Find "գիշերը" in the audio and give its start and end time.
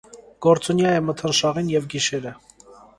1.95-2.37